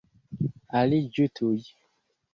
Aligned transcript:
Aliĝu 0.79 1.27
tuj! 1.41 1.55